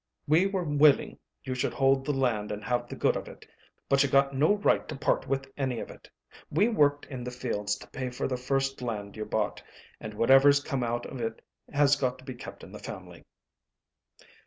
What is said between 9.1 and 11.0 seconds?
you bought, and whatever's come